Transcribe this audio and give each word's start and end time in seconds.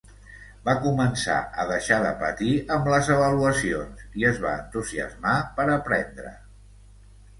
Va 0.67 0.73
començar 0.85 1.35
a 1.63 1.65
deixar 1.71 1.99
de 2.05 2.13
patir 2.23 2.55
amb 2.77 2.89
les 2.93 3.11
avaluacions 3.17 4.03
i 4.23 4.27
es 4.33 4.41
va 4.47 4.57
entusiasmar 4.65 5.37
per 5.61 5.69
aprendre. 5.79 6.33